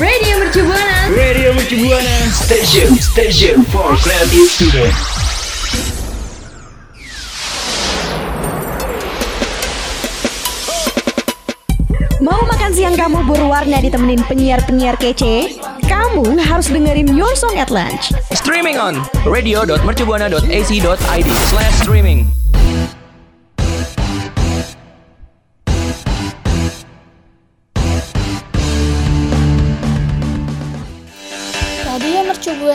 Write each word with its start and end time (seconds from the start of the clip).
Radio 0.00 0.38
Mercu 0.38 0.64
Buana. 0.64 1.12
Radio 1.12 1.52
Mercu 1.52 1.76
Buana 1.76 2.32
Station 2.32 2.88
Station 2.96 3.60
for 3.68 3.92
Creative 4.00 4.48
Student 4.48 4.96
Mau 12.24 12.40
makan 12.48 12.72
siang 12.72 12.96
kamu 12.96 13.28
berwarna 13.28 13.84
ditemenin 13.84 14.24
penyiar-penyiar 14.24 14.96
kece? 14.96 15.60
Kamu 15.84 16.32
harus 16.48 16.72
dengerin 16.72 17.12
Your 17.12 17.36
Song 17.36 17.60
at 17.60 17.68
Lunch. 17.68 18.08
Streaming 18.32 18.80
on 18.80 19.04
radio.mercubuana.ac.id 19.28 21.28
slash 21.52 21.76
streaming. 21.76 22.39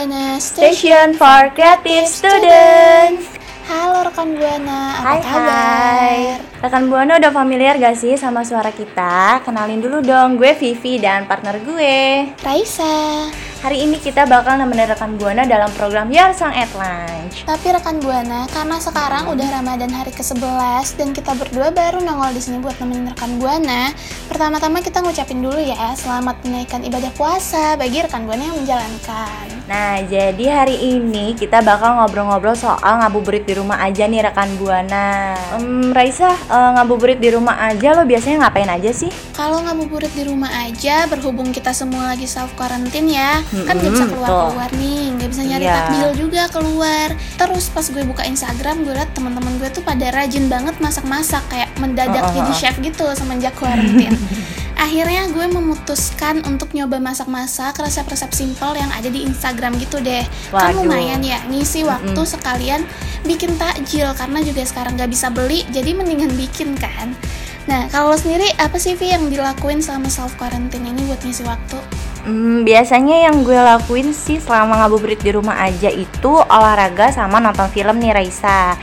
Buana 0.05 0.37
Station 0.37 1.17
for 1.17 1.49
Creative 1.57 2.05
Students. 2.05 3.25
Halo 3.65 4.05
rekan 4.05 4.37
Buana, 4.37 5.01
apa 5.01 5.01
Hai 5.01 5.19
kabar? 5.25 5.49
hai. 5.49 6.17
Rekan 6.61 6.83
Buana 6.93 7.17
udah 7.17 7.33
familiar 7.33 7.73
gak 7.81 7.97
sih 7.97 8.13
sama 8.13 8.45
suara 8.45 8.69
kita? 8.69 9.41
Kenalin 9.41 9.81
dulu 9.81 10.05
dong, 10.05 10.37
gue 10.37 10.53
Vivi 10.61 11.01
dan 11.01 11.25
partner 11.25 11.57
gue. 11.57 12.29
Raisa. 12.37 13.33
Hari 13.65 13.81
ini 13.81 13.97
kita 13.97 14.29
bakal 14.29 14.61
nemenin 14.61 14.93
rekan 14.93 15.17
Buana 15.17 15.41
dalam 15.49 15.73
program 15.73 16.13
Your 16.13 16.37
Song 16.37 16.53
at 16.53 16.69
Lunch. 16.77 17.41
Tapi 17.49 17.73
rekan 17.73 17.97
Buana, 17.97 18.45
karena 18.53 18.77
sekarang 18.77 19.25
udah 19.25 19.47
Ramadan 19.57 19.89
hari 19.89 20.13
ke-11 20.13 21.01
dan 21.01 21.17
kita 21.17 21.33
berdua 21.33 21.73
baru 21.73 21.97
nongol 21.97 22.29
di 22.37 22.45
sini 22.45 22.61
buat 22.61 22.77
nemenin 22.77 23.09
rekan 23.17 23.41
Buana. 23.41 23.89
Pertama-tama 24.29 24.85
kita 24.85 25.01
ngucapin 25.01 25.41
dulu 25.41 25.57
ya, 25.57 25.97
selamat 25.97 26.45
menaikkan 26.45 26.85
ibadah 26.85 27.09
puasa 27.17 27.73
bagi 27.73 28.05
rekan 28.05 28.29
Buana 28.29 28.53
yang 28.53 28.61
menjalankan. 28.61 29.54
Nah, 29.65 29.97
jadi 29.97 30.45
hari 30.45 30.77
ini 30.77 31.33
kita 31.33 31.65
bakal 31.65 31.97
ngobrol-ngobrol 31.97 32.53
soal 32.53 33.01
ngabuburit 33.01 33.49
di 33.49 33.57
rumah 33.57 33.81
aja 33.81 34.05
nih 34.05 34.21
rekan 34.21 34.53
Buana. 34.61 35.33
Em, 35.57 35.89
Raisa, 35.89 36.29
eh, 36.29 36.69
ngabuburit 36.77 37.17
di 37.17 37.33
rumah 37.33 37.57
aja 37.57 37.97
lo 37.97 38.05
biasanya 38.05 38.45
ngapain 38.45 38.69
aja 38.69 38.93
sih? 38.93 39.09
Kalau 39.33 39.65
ngabuburit 39.65 40.13
di 40.13 40.21
rumah 40.21 40.53
aja, 40.61 41.09
berhubung 41.09 41.49
kita 41.49 41.73
semua 41.73 42.13
lagi 42.13 42.29
self 42.29 42.53
quarantine 42.53 43.09
ya, 43.09 43.41
kan 43.65 43.73
nggak 43.73 43.89
Mm-mm, 43.89 43.93
bisa 43.97 44.05
keluar-keluar 44.05 44.69
nih, 44.77 45.01
nggak 45.17 45.29
bisa 45.33 45.41
nyari 45.41 45.65
Iya. 45.65 45.73
takjil 45.81 46.09
juga 46.13 46.43
keluar. 46.53 47.07
Terus 47.33 47.65
pas 47.73 47.85
gue 47.89 48.03
buka 48.05 48.21
Instagram, 48.21 48.85
gue 48.85 48.93
liat 48.93 49.17
teman-teman 49.17 49.57
gue 49.57 49.69
tuh 49.73 49.81
pada 49.81 50.13
rajin 50.13 50.45
banget 50.45 50.77
masak-masak, 50.77 51.41
kayak 51.49 51.73
mendadak 51.81 52.21
Oh, 52.21 52.29
oh, 52.29 52.35
jadi 52.37 52.51
chef 52.53 52.75
gitu 52.77 53.05
semenjak 53.17 53.57
quarantine. 53.57 54.13
Akhirnya 54.85 55.25
gue 55.33 55.49
memutuskan 55.49 56.45
untuk 56.45 56.69
nyoba 56.77 57.01
masak-masak 57.01 57.81
resep-resep 57.81 58.29
simple 58.29 58.77
yang 58.77 58.93
ada 58.93 59.09
di 59.09 59.25
Instagram 59.25 59.81
gitu 59.81 59.97
deh. 59.97 60.21
Kan 60.53 60.77
Waduh. 60.77 60.85
lumayan 60.85 61.25
ya, 61.25 61.41
ngisi 61.49 61.81
waktu 61.81 62.21
sekalian 62.21 62.85
bikin 63.25 63.57
takjil 63.57 64.13
karena 64.13 64.45
juga 64.45 64.61
sekarang 64.61 64.93
nggak 64.93 65.09
bisa 65.09 65.33
beli, 65.33 65.65
jadi 65.73 65.89
mendingan 65.97 66.29
bikin 66.37 66.77
kan. 66.77 67.17
Nah, 67.65 67.89
kalau 67.89 68.13
sendiri 68.13 68.45
apa 68.61 68.77
sih 68.77 68.93
Vi 68.93 69.09
yang 69.09 69.25
dilakuin 69.25 69.81
selama 69.81 70.05
self 70.05 70.37
quarantine 70.37 70.85
ini 70.85 71.01
buat 71.09 71.17
ngisi 71.25 71.41
waktu? 71.49 71.81
Hmm, 72.25 72.65
biasanya 72.65 73.29
yang 73.29 73.45
gue 73.45 73.53
lakuin 73.53 74.09
sih 74.09 74.41
selama 74.41 74.81
ngabuburit 74.81 75.21
di 75.21 75.29
rumah 75.29 75.61
aja 75.61 75.93
itu 75.93 76.33
olahraga 76.41 77.13
sama 77.13 77.37
nonton 77.37 77.69
film 77.69 78.01
nih 78.01 78.17
Raisa. 78.17 78.73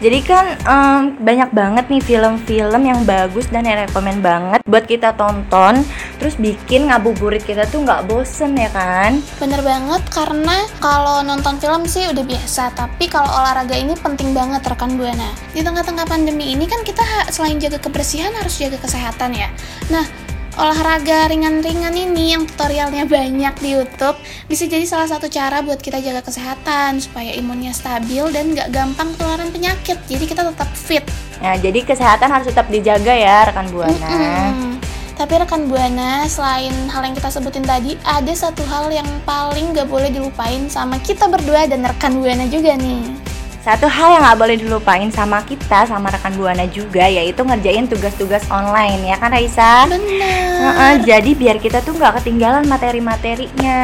Jadi 0.00 0.18
kan 0.24 0.56
em, 0.64 1.00
banyak 1.20 1.52
banget 1.52 1.84
nih 1.92 2.00
film-film 2.00 2.82
yang 2.84 3.04
bagus 3.04 3.48
dan 3.52 3.68
yang 3.68 3.84
rekomen 3.84 4.24
banget 4.24 4.64
buat 4.64 4.88
kita 4.88 5.12
tonton. 5.12 5.84
Terus 6.16 6.40
bikin 6.40 6.88
ngabuburit 6.88 7.44
kita 7.44 7.68
tuh 7.68 7.84
nggak 7.84 8.08
bosen 8.08 8.56
ya 8.56 8.72
kan? 8.72 9.20
Bener 9.36 9.60
banget 9.60 10.00
karena 10.08 10.64
kalau 10.80 11.20
nonton 11.20 11.60
film 11.60 11.84
sih 11.84 12.08
udah 12.08 12.24
biasa, 12.24 12.72
tapi 12.72 13.12
kalau 13.12 13.28
olahraga 13.28 13.76
ini 13.76 13.92
penting 14.00 14.32
banget 14.32 14.64
rekan 14.64 14.96
Buana. 14.96 15.36
Di 15.52 15.60
tengah-tengah 15.60 16.08
pandemi 16.08 16.56
ini 16.56 16.64
kan 16.64 16.80
kita 16.80 17.28
selain 17.28 17.60
jaga 17.60 17.76
kebersihan 17.76 18.32
harus 18.32 18.56
jaga 18.56 18.80
kesehatan 18.80 19.36
ya. 19.36 19.52
Nah, 19.92 20.25
olahraga 20.56 21.28
ringan-ringan 21.28 21.92
ini 21.92 22.32
yang 22.32 22.48
tutorialnya 22.48 23.04
banyak 23.04 23.54
di 23.60 23.76
YouTube 23.76 24.16
bisa 24.48 24.64
jadi 24.64 24.88
salah 24.88 25.08
satu 25.08 25.28
cara 25.28 25.60
buat 25.60 25.80
kita 25.80 26.00
jaga 26.00 26.24
kesehatan 26.24 26.98
supaya 26.98 27.36
imunnya 27.36 27.76
stabil 27.76 28.24
dan 28.32 28.56
nggak 28.56 28.72
gampang 28.72 29.12
ketularan 29.12 29.52
penyakit. 29.52 30.00
Jadi 30.08 30.24
kita 30.24 30.42
tetap 30.48 30.68
fit. 30.72 31.04
Nah, 31.44 31.60
jadi 31.60 31.84
kesehatan 31.84 32.32
harus 32.32 32.48
tetap 32.48 32.66
dijaga 32.72 33.12
ya 33.12 33.44
rekan 33.52 33.68
buana. 33.68 34.08
Mm-mm. 34.08 34.76
Tapi 35.16 35.32
rekan 35.40 35.64
Buana, 35.64 36.28
selain 36.28 36.76
hal 36.92 37.08
yang 37.08 37.16
kita 37.16 37.32
sebutin 37.32 37.64
tadi, 37.64 37.96
ada 38.04 38.28
satu 38.36 38.60
hal 38.68 38.92
yang 38.92 39.08
paling 39.24 39.72
gak 39.72 39.88
boleh 39.88 40.12
dilupain 40.12 40.68
sama 40.68 41.00
kita 41.00 41.24
berdua 41.24 41.64
dan 41.64 41.88
rekan 41.88 42.20
Buana 42.20 42.44
juga 42.52 42.76
nih. 42.76 43.25
Satu 43.66 43.90
hal 43.90 44.14
yang 44.14 44.22
nggak 44.22 44.38
boleh 44.38 44.56
dilupain 44.62 45.10
sama 45.10 45.42
kita 45.42 45.90
sama 45.90 46.06
rekan 46.14 46.38
buana 46.38 46.70
juga 46.70 47.02
yaitu 47.10 47.42
ngerjain 47.42 47.90
tugas-tugas 47.90 48.46
online 48.46 49.10
ya 49.10 49.18
kan 49.18 49.34
Raisa? 49.34 49.90
Bener. 49.90 50.54
Heeh, 50.62 50.94
jadi 51.02 51.30
biar 51.34 51.58
kita 51.58 51.82
tuh 51.82 51.98
nggak 51.98 52.22
ketinggalan 52.22 52.62
materi-materinya. 52.70 53.82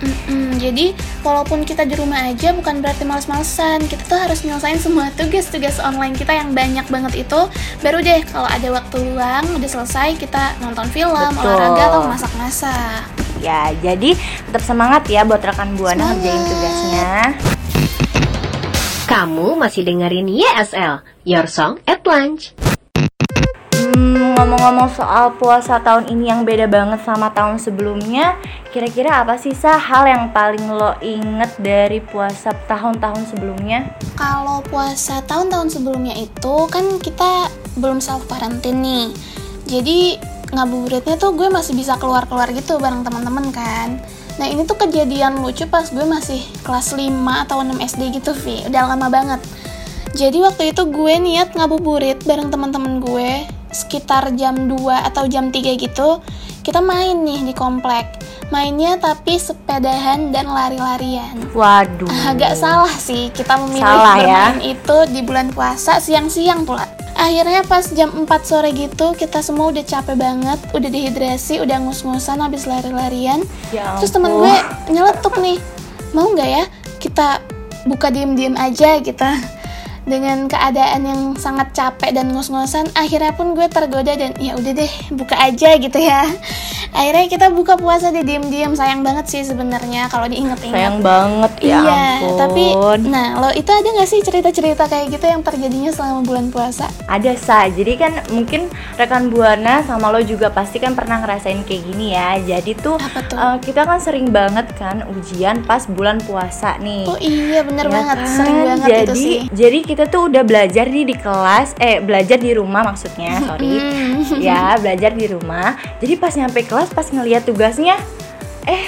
Mm-mm, 0.00 0.56
jadi 0.56 0.96
walaupun 1.20 1.68
kita 1.68 1.84
di 1.84 2.00
rumah 2.00 2.32
aja 2.32 2.56
bukan 2.56 2.80
berarti 2.80 3.04
males-malesan. 3.04 3.84
Kita 3.92 4.08
tuh 4.08 4.16
harus 4.24 4.40
nyelesain 4.40 4.80
semua 4.80 5.12
tugas-tugas 5.12 5.76
online 5.84 6.16
kita 6.16 6.40
yang 6.40 6.56
banyak 6.56 6.88
banget 6.88 7.28
itu. 7.28 7.40
Baru 7.84 8.00
deh 8.00 8.24
kalau 8.24 8.48
ada 8.48 8.72
waktu 8.72 9.04
luang 9.04 9.44
udah 9.52 9.68
selesai 9.68 10.16
kita 10.16 10.56
nonton 10.64 10.88
film, 10.88 11.12
Betul. 11.36 11.44
olahraga 11.44 11.82
atau 11.92 12.00
masak-masak. 12.08 13.04
Ya, 13.44 13.68
jadi 13.84 14.16
tetap 14.48 14.64
semangat 14.64 15.04
ya 15.12 15.28
buat 15.28 15.44
rekan 15.44 15.76
buana 15.76 16.16
ngerjain 16.16 16.40
tugasnya. 16.40 17.36
Kamu 19.10 19.58
masih 19.58 19.82
dengerin 19.82 20.30
YSL, 20.30 21.02
Your 21.26 21.50
Song 21.50 21.82
at 21.82 22.06
Lunch. 22.06 22.54
Hmm, 23.74 24.38
ngomong-ngomong 24.38 24.86
soal 24.94 25.34
puasa 25.34 25.82
tahun 25.82 26.06
ini 26.14 26.30
yang 26.30 26.46
beda 26.46 26.70
banget 26.70 27.02
sama 27.02 27.34
tahun 27.34 27.58
sebelumnya, 27.58 28.38
kira-kira 28.70 29.26
apa 29.26 29.34
sih 29.34 29.50
sah 29.50 29.82
hal 29.82 30.06
yang 30.06 30.30
paling 30.30 30.62
lo 30.62 30.94
inget 31.02 31.50
dari 31.58 31.98
puasa 31.98 32.54
tahun-tahun 32.70 33.34
sebelumnya? 33.34 33.90
Kalau 34.14 34.62
puasa 34.70 35.18
tahun-tahun 35.26 35.74
sebelumnya 35.74 36.14
itu 36.14 36.70
kan 36.70 37.02
kita 37.02 37.50
belum 37.82 37.98
self 37.98 38.30
quarantine 38.30 38.78
nih. 38.78 39.06
Jadi 39.66 39.98
ngabuburitnya 40.54 41.18
tuh 41.18 41.34
gue 41.34 41.50
masih 41.50 41.74
bisa 41.74 41.98
keluar-keluar 41.98 42.46
gitu 42.54 42.78
bareng 42.78 43.02
teman-teman 43.02 43.50
kan. 43.50 43.98
Nah 44.40 44.48
ini 44.48 44.64
tuh 44.64 44.80
kejadian 44.80 45.44
lucu 45.44 45.68
pas 45.68 45.84
gue 45.92 46.00
masih 46.08 46.40
kelas 46.64 46.96
5 46.96 47.12
atau 47.44 47.60
6 47.60 47.76
SD 47.76 48.02
gitu 48.16 48.32
Vi, 48.32 48.64
udah 48.72 48.88
lama 48.88 49.12
banget. 49.12 49.40
Jadi 50.16 50.40
waktu 50.40 50.72
itu 50.72 50.88
gue 50.88 51.14
niat 51.20 51.52
ngabuburit 51.52 52.24
bareng 52.24 52.48
teman-teman 52.48 53.04
gue 53.04 53.44
sekitar 53.68 54.32
jam 54.40 54.64
2 54.64 54.80
atau 55.12 55.28
jam 55.28 55.52
3 55.52 55.60
gitu. 55.76 56.24
Kita 56.64 56.80
main 56.80 57.20
nih 57.20 57.52
di 57.52 57.54
komplek. 57.54 58.16
Mainnya 58.48 58.96
tapi 58.96 59.36
sepedahan 59.36 60.32
dan 60.34 60.50
lari-larian. 60.50 61.38
Waduh. 61.52 62.10
Agak 62.26 62.56
salah 62.56 62.90
sih 62.90 63.28
kita 63.30 63.60
memilih 63.60 63.84
Salah 63.84 64.16
ya. 64.18 64.24
bermain 64.56 64.74
itu 64.74 64.96
di 65.12 65.20
bulan 65.20 65.52
puasa 65.52 66.00
siang-siang 66.00 66.64
pula. 66.64 66.88
Akhirnya 67.20 67.60
pas 67.68 67.84
jam 67.92 68.08
4 68.08 68.24
sore 68.48 68.72
gitu 68.72 69.12
kita 69.12 69.44
semua 69.44 69.68
udah 69.68 69.84
capek 69.84 70.16
banget, 70.16 70.56
udah 70.72 70.88
dehidrasi, 70.88 71.60
udah 71.60 71.76
ngus-ngusan 71.84 72.40
habis 72.40 72.64
lari-larian. 72.64 73.44
Ya 73.68 74.00
Terus 74.00 74.16
temen 74.16 74.32
gue 74.32 74.54
nyeletuk 74.88 75.36
nih, 75.36 75.60
mau 76.16 76.32
nggak 76.32 76.48
ya 76.48 76.64
kita 76.96 77.44
buka 77.84 78.08
diem-diem 78.12 78.56
aja 78.56 79.00
kita 79.00 79.36
dengan 80.08 80.48
keadaan 80.48 81.06
yang 81.06 81.20
sangat 81.36 81.70
capek 81.76 82.16
dan 82.16 82.32
ngos-ngosan 82.32 82.88
akhirnya 82.96 83.36
pun 83.36 83.52
gue 83.52 83.68
tergoda 83.68 84.16
dan 84.16 84.32
ya 84.40 84.56
udah 84.56 84.72
deh 84.72 84.92
buka 85.12 85.36
aja 85.36 85.76
gitu 85.76 85.98
ya 86.00 86.24
akhirnya 86.90 87.26
kita 87.26 87.46
buka 87.48 87.74
puasa 87.74 88.10
deh 88.10 88.20
diem-diem 88.20 88.72
sayang 88.72 89.00
banget 89.00 89.26
sih 89.26 89.42
sebenarnya 89.42 90.06
kalau 90.06 90.26
diinget-inget 90.26 90.74
Sayang 90.74 90.98
banget 91.00 91.52
ya 91.60 91.78
iya, 91.78 92.02
ampun. 92.18 92.36
tapi 92.36 92.64
nah 93.06 93.28
lo 93.38 93.50
itu 93.50 93.68
ada 93.68 93.88
nggak 93.88 94.06
sih 94.06 94.20
cerita-cerita 94.20 94.84
kayak 94.84 95.10
gitu 95.10 95.24
yang 95.24 95.40
terjadinya 95.40 95.90
selama 95.90 96.20
bulan 96.22 96.46
puasa? 96.48 96.86
Ada 97.06 97.34
sah, 97.36 97.66
jadi 97.66 97.92
kan 97.96 98.12
mungkin 98.30 98.66
rekan 98.94 99.28
buana 99.28 99.82
sama 99.82 100.08
lo 100.08 100.20
juga 100.20 100.48
pasti 100.48 100.78
kan 100.78 100.94
pernah 100.94 101.20
ngerasain 101.20 101.62
kayak 101.62 101.82
gini 101.84 102.06
ya. 102.10 102.38
Jadi 102.38 102.72
tuh 102.74 102.96
Apa 102.96 103.20
tuh? 103.22 103.36
eh, 103.36 103.56
kita 103.60 103.82
kan 103.82 103.98
sering 103.98 104.28
banget 104.28 104.66
kan 104.74 105.02
ujian 105.08 105.62
pas 105.62 105.84
bulan 105.84 106.18
puasa 106.20 106.78
nih. 106.78 107.04
Oh 107.04 107.18
iya 107.18 107.60
bener 107.60 107.86
Ya 107.86 107.92
banget, 107.92 108.16
kan? 108.16 108.30
sering 108.30 108.58
banget 108.64 108.88
jadi, 108.88 109.04
itu 109.04 109.14
sih. 109.14 109.38
Jadi 109.50 109.78
kita 109.84 110.04
tuh 110.06 110.26
udah 110.26 110.42
belajar 110.42 110.86
nih 110.86 111.04
di 111.04 111.14
kelas, 111.14 111.74
eh 111.78 111.98
belajar 111.98 112.38
di 112.38 112.52
rumah 112.52 112.82
maksudnya, 112.84 113.42
sorry. 113.42 113.74
Hmm. 113.76 114.38
ya 114.38 114.74
belajar 114.76 115.10
di 115.12 115.26
rumah. 115.26 115.74
Jadi 115.98 116.14
pas 116.14 116.32
nyampe 116.32 116.62
kelas, 116.62 116.79
pas 116.86 117.06
ngeliat 117.06 117.42
tugasnya, 117.42 117.96
eh 118.64 118.82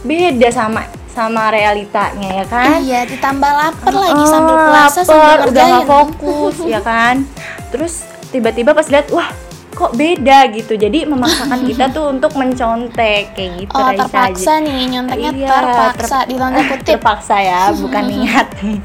beda 0.00 0.48
sama 0.48 0.84
sama 1.08 1.50
realitanya 1.50 2.30
ya 2.34 2.46
kan? 2.46 2.78
Iya, 2.78 3.04
ditambah 3.04 3.50
lapar 3.50 3.92
lagi 3.92 4.24
sambil 4.24 4.56
puasa 4.58 5.00
sambil 5.02 5.38
udah 5.44 5.64
nggak 5.66 5.86
fokus 5.86 6.56
ya 6.62 6.80
kan? 6.80 7.26
Terus 7.68 8.02
tiba-tiba 8.30 8.70
pas 8.70 8.86
lihat 8.86 9.10
wah 9.10 9.26
kok 9.70 9.92
beda? 9.92 10.44
gitu. 10.50 10.74
Jadi 10.74 11.04
memaksakan 11.04 11.64
kita 11.64 11.88
tuh 11.88 12.10
untuk 12.10 12.32
mencontek 12.34 13.32
kayak 13.32 13.50
gitu 13.58 13.72
Oh 13.72 13.80
Raisa. 13.82 14.06
terpaksa 14.06 14.52
nih 14.60 14.80
nyonteknya 14.88 15.30
Iya, 15.32 15.48
terpaksa 15.50 16.16
tanda 16.26 16.60
kutip. 16.62 16.86
terpaksa 16.86 17.36
ya 17.38 17.62
bukan 17.74 18.04
niat. 18.12 18.46
Iya, 18.60 18.78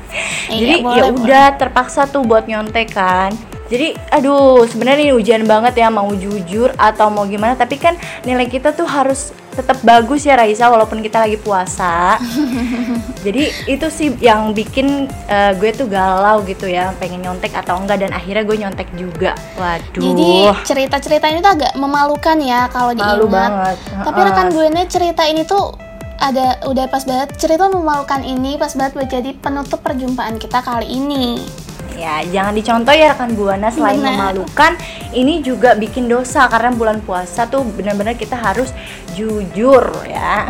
jadi 0.49 0.73
ya 0.81 1.03
udah 1.11 1.45
terpaksa 1.53 2.01
tuh 2.05 2.23
buat 2.23 2.45
nyontek 2.45 2.89
kan 2.89 3.35
jadi 3.65 3.97
aduh 4.13 4.65
sebenarnya 4.69 5.09
ini 5.09 5.13
ujian 5.17 5.43
banget 5.49 5.81
ya 5.81 5.89
mau 5.89 6.09
jujur 6.13 6.69
atau 6.77 7.09
mau 7.09 7.25
gimana 7.25 7.57
tapi 7.57 7.81
kan 7.81 7.97
nilai 8.21 8.45
kita 8.45 8.71
tuh 8.77 8.85
harus 8.85 9.33
tetap 9.55 9.79
bagus 9.87 10.27
ya 10.27 10.35
Raisa 10.35 10.67
walaupun 10.67 10.99
kita 10.99 11.23
lagi 11.23 11.39
puasa 11.39 12.19
jadi 13.25 13.49
itu 13.65 13.87
sih 13.87 14.11
yang 14.19 14.51
bikin 14.51 15.07
eh, 15.31 15.55
gue 15.55 15.71
tuh 15.71 15.87
galau 15.87 16.43
gitu 16.43 16.67
ya 16.67 16.91
pengen 16.99 17.23
nyontek 17.23 17.55
atau 17.55 17.79
enggak 17.79 18.03
dan 18.03 18.11
akhirnya 18.11 18.43
gue 18.43 18.57
nyontek 18.59 18.87
juga 18.99 19.31
waduh 19.55 20.03
Jadi 20.03 20.31
cerita-cerita 20.67 21.25
ini 21.31 21.39
tuh 21.39 21.55
agak 21.55 21.73
memalukan 21.79 22.37
ya 22.43 22.67
kalau 22.67 22.91
Malu 22.91 23.25
diingat. 23.25 23.31
banget. 23.31 23.77
Tapi 24.03 24.19
rekan 24.27 24.47
gue 24.51 24.65
ini 24.67 24.81
cerita 24.91 25.23
ini 25.23 25.41
tuh 25.47 25.73
ada 26.19 26.59
udah 26.67 26.85
pas 26.91 27.03
banget 27.07 27.35
cerita 27.39 27.67
memalukan 27.71 28.21
ini 28.23 28.59
pas 28.59 28.71
banget 28.75 28.91
buat 28.95 29.09
jadi 29.09 29.31
penutup 29.39 29.79
perjumpaan 29.79 30.35
kita 30.35 30.59
kali 30.59 30.87
ini. 30.87 31.39
Ya, 31.95 32.21
jangan 32.27 32.53
dicontoh 32.53 32.93
ya 32.93 33.15
rekan 33.15 33.33
buana 33.33 33.71
selain 33.71 34.03
Benar. 34.03 34.11
memalukan, 34.13 34.71
ini 35.15 35.39
juga 35.39 35.73
bikin 35.73 36.11
dosa 36.11 36.45
karena 36.51 36.75
bulan 36.75 36.99
puasa 37.01 37.47
tuh 37.47 37.63
benar-benar 37.63 38.19
kita 38.19 38.35
harus 38.35 38.75
jujur 39.15 39.83
ya. 40.05 40.45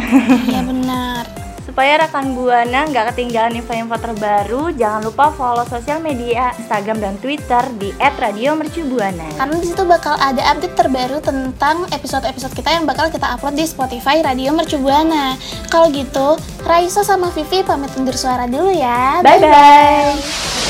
Iya 0.50 0.62
benar. 0.66 1.24
Supaya 1.66 2.08
rekan 2.08 2.38
buana 2.38 2.88
nggak 2.88 3.12
ketinggalan 3.12 3.60
info-info 3.60 4.00
terbaru, 4.00 4.72
jangan 4.80 5.12
lupa 5.12 5.28
follow 5.36 5.68
sosial 5.68 6.00
media 6.00 6.56
Instagram 6.56 7.04
dan 7.04 7.20
Twitter 7.20 7.68
di 7.76 7.92
@radiomercubuana. 8.00 9.36
Karena 9.36 9.56
di 9.60 9.68
situ 9.68 9.84
bakal 9.84 10.16
ada 10.16 10.40
update 10.56 10.72
terbaru 10.72 11.20
tentang 11.20 11.84
episode-episode 11.92 12.56
kita 12.56 12.70
yang 12.80 12.88
bakal 12.88 13.12
kita 13.12 13.28
upload 13.28 13.60
di 13.60 13.68
Spotify 13.68 14.24
Radio 14.24 14.56
Mercu 14.56 14.80
Buana. 14.80 15.36
Kalau 15.68 15.92
gitu, 15.92 16.40
Raisa 16.64 17.04
sama 17.04 17.28
Vivi 17.36 17.60
pamit 17.66 17.92
undur 18.00 18.16
suara 18.16 18.48
dulu 18.48 18.72
ya. 18.72 19.20
Bye 19.20 19.44
bye. 19.44 20.16
Mau 20.16 20.65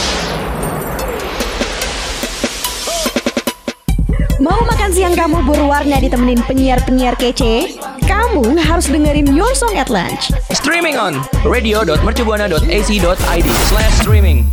siang 4.95 5.11
kamu 5.11 5.43
berwarna 5.43 5.99
ditemenin 5.99 6.39
penyiar-penyiar 6.47 7.19
kece? 7.19 7.75
Kamu 8.07 8.55
harus 8.55 8.87
dengerin 8.87 9.27
Your 9.35 9.51
Song 9.51 9.75
at 9.75 9.91
Lunch. 9.91 10.31
Streaming 10.55 10.95
on 10.95 11.19
radio.mercubuana.ac.id 11.43 13.47
slash 13.67 13.95
streaming. 13.99 14.47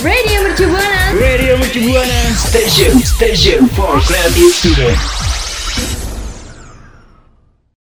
Radio 0.00 0.40
Mercu 0.40 0.64
Buana. 0.72 1.12
Radio 1.20 1.60
Mercu 1.60 1.84
Buana 1.84 2.32
Station, 2.32 2.96
station 3.04 3.68
for 3.76 4.00
creative 4.00 4.56
student. 4.56 5.23